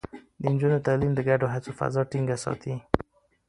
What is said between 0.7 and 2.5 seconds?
تعليم د ګډو هڅو فضا ټينګه